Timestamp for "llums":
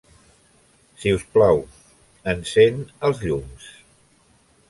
3.27-3.71